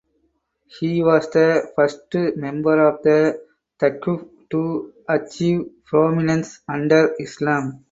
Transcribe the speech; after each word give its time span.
He 0.79 1.03
was 1.03 1.29
the 1.29 1.71
first 1.75 2.15
member 2.35 2.87
of 2.87 3.03
the 3.03 3.39
Thaqif 3.79 4.27
to 4.49 4.91
achieve 5.07 5.69
prominence 5.85 6.61
under 6.67 7.13
Islam. 7.19 7.79